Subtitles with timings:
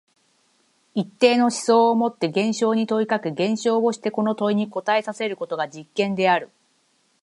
[0.95, 6.49] 一定の思想をもって現象に問いかけ、現象をしてこの問いに答えさせることが実験である。